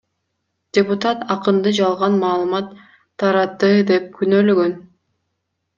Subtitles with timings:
[0.77, 2.73] Депутат акынды жалган маалымат
[3.21, 4.77] таратты деп күнөөлөгөн.